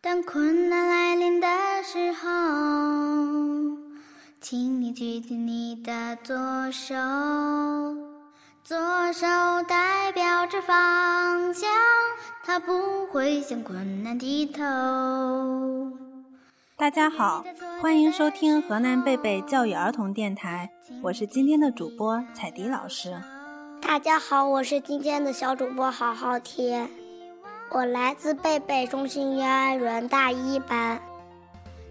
[0.00, 1.48] 当困难来临的
[1.82, 2.28] 时候，
[4.40, 6.36] 请你举起你的左
[6.70, 6.94] 手，
[8.62, 8.78] 左
[9.12, 9.26] 手
[9.66, 11.68] 代表着方向，
[12.44, 14.62] 它不会向困难低头。
[16.76, 17.44] 大家好，
[17.80, 20.70] 欢迎收听河南贝贝教育儿童电台，
[21.02, 23.20] 我是今天的主播彩迪老师。
[23.82, 26.88] 大家好，我是今天的小主播好好天。
[27.70, 30.98] 我来自贝贝中心幼儿园大一班。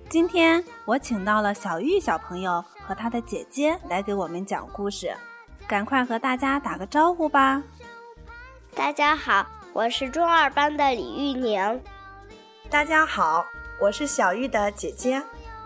[0.10, 5.16] 今天我请到了小玉小朋友和他的姐姐来给我们讲故事，
[5.68, 7.62] 赶快和大家打个招呼吧。
[8.74, 11.82] 大家好，我是中二班的李玉宁。
[12.72, 13.46] 大家好，
[13.80, 15.22] 我是小玉的姐姐。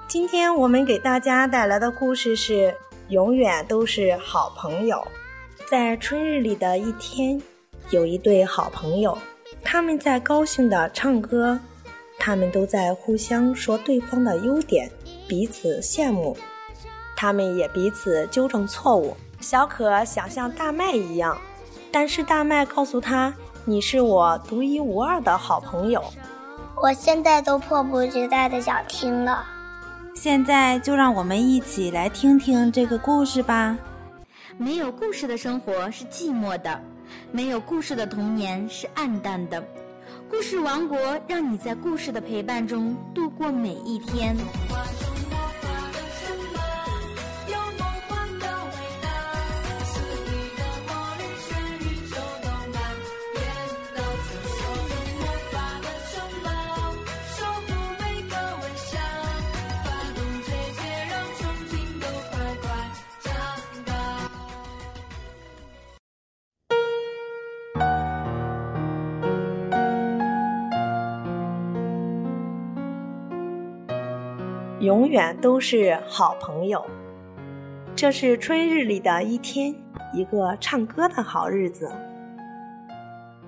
[0.09, 2.53] 今天我们给大家带来的故事是
[3.08, 4.98] 《永远都是好朋友》。
[5.70, 7.41] 在春日里的一天，
[7.91, 9.17] 有一对好朋友。
[9.71, 11.57] 他们在高兴地唱歌，
[12.20, 14.91] 他们都在互相说对方的优点，
[15.30, 16.36] 彼此羡慕。
[17.16, 19.16] 他们也彼此纠正错误。
[19.39, 21.38] 小可想像大麦一样，
[21.89, 26.03] 但是大麦告诉他：“你是我独一无二的好朋友。”
[26.75, 29.45] 我现在都迫不及待地想听了。
[30.13, 33.78] 现在就让我们一起来听听这个故事吧。
[34.58, 36.78] 没有故事的生活是寂寞的。
[37.31, 39.64] 没有故事的童年是暗淡的，
[40.30, 44.36] 故事王国让你在故事的陪伴中度过每一天。
[74.82, 76.84] 永远都是好朋友。
[77.96, 79.76] 这是春日里的一天，
[80.12, 81.92] 一个唱歌的好日子。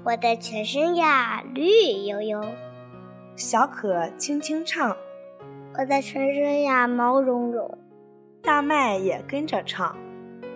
[0.03, 1.65] 我的全身呀绿
[2.05, 2.39] 油油，
[3.35, 4.95] 小可轻轻唱。
[5.75, 7.79] 我的全身呀毛茸茸，
[8.43, 9.97] 大麦也跟着唱。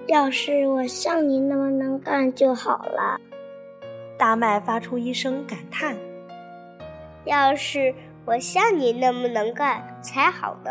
[0.05, 3.19] 要是我像你那么能干就好了。
[4.15, 5.97] 大麦发出一声感叹。
[7.25, 7.91] 要是。
[8.27, 10.69] 我像你那么能干才好呢。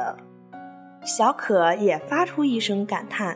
[1.03, 3.34] 小可也发出一声感叹。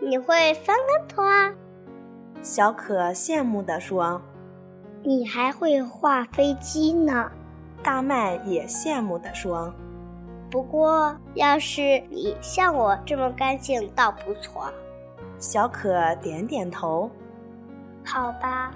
[0.00, 1.52] 你会翻跟头啊？
[2.40, 4.22] 小可羡慕地说。
[5.02, 7.30] 你还会画飞机呢。
[7.82, 9.70] 大麦也羡慕地说。
[10.50, 14.72] 不过，要是你像我这么干净，倒不错。
[15.38, 17.10] 小可点点头。
[18.06, 18.72] 好吧，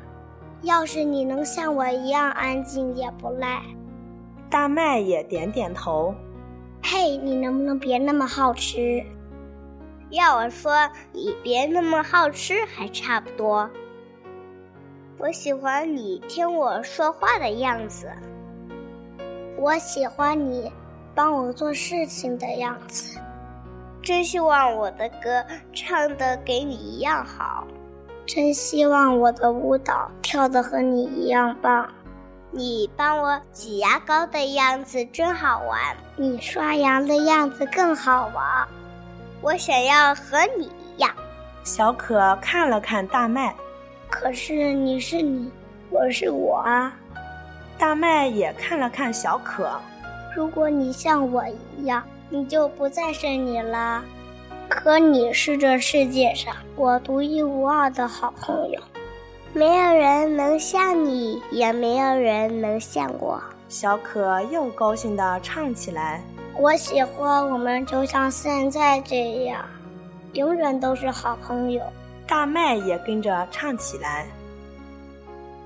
[0.60, 3.62] 要是你能像我一样安静，也不赖。
[4.50, 6.12] 大麦也点点头。
[6.82, 9.00] 嘿，你能不能别那么好吃？
[10.10, 13.70] 要我说，你别那么好吃还差不多。
[15.18, 18.10] 我喜欢你听我说话的样子。
[19.56, 20.72] 我喜欢你
[21.14, 23.20] 帮我做事情的样子。
[24.02, 27.64] 真希望我的歌唱的给你一样好。
[28.26, 31.88] 真希望我的舞蹈跳的和你一样棒。
[32.52, 38.66] 你帮我挤牙膏的样子真好玩，你刷牙的样子更好玩。
[39.40, 41.10] 我想要和你一样。
[41.62, 43.54] 小可看了看大麦，
[44.08, 45.48] 可是你是你，
[45.90, 46.92] 我是我啊。
[47.78, 49.70] 大麦也看了看小可，
[50.34, 51.44] 如果你像我
[51.78, 54.02] 一样，你就不再是你了。
[54.68, 58.80] 可你是这世界上我独一无二的好朋友。
[59.52, 63.42] 没有人能像你，也没有人能像我。
[63.68, 66.22] 小可又高兴地唱起来
[66.56, 69.64] ：“我喜欢我们，就像现在这样，
[70.34, 71.82] 永远都是好朋友。”
[72.28, 74.24] 大麦也跟着唱起来：“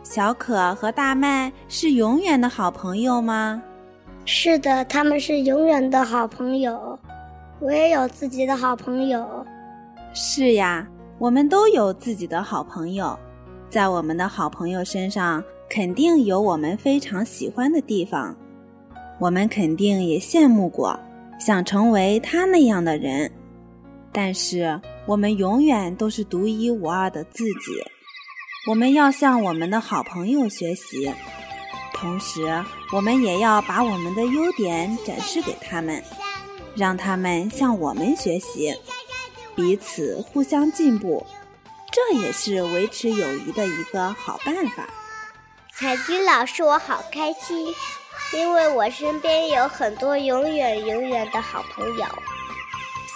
[0.03, 3.63] 小可和大麦是永远的好朋友吗
[4.25, 6.99] ？”“是的，他们是永远的好朋友。
[7.61, 9.27] ”“我也有自己的好朋友。
[10.15, 10.87] ”“是呀，
[11.19, 13.15] 我们都有自己的好朋友。”
[13.75, 18.37] 在我们的好朋友身上，肯定有我们非常喜欢的地方。
[19.19, 20.97] 我们肯定也羡慕过，
[21.41, 23.29] 想成为他那样的人。
[24.13, 27.73] 但是，我们永远都是独一无二的自己。
[28.69, 31.13] 我们要向我们的好朋友学习，
[31.93, 32.43] 同时，
[32.93, 36.01] 我们也要把我们的优点展示给他们，
[36.77, 38.73] 让他们向我们学习，
[39.57, 41.27] 彼此互相进步。
[41.95, 44.85] 这也是维持友谊的一个好办法。
[45.73, 47.73] 彩军老师，我好开心，
[48.33, 52.05] 因为我身边有很多永远永远的好朋友。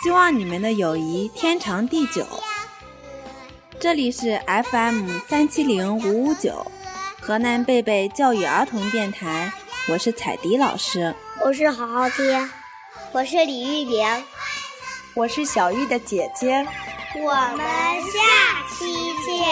[0.01, 2.25] 希望你们的友谊天长地久。
[3.81, 4.41] 这里是
[4.71, 6.65] FM 三七零五五九，
[7.21, 9.53] 河南贝贝教育儿童电台，
[9.89, 11.13] 我是彩迪老师，
[11.45, 12.49] 我是好好听，
[13.11, 14.25] 我是李玉玲，
[15.15, 16.65] 我是小玉的姐姐，
[17.17, 17.67] 我们
[18.13, 18.19] 下
[18.69, 19.48] 期见。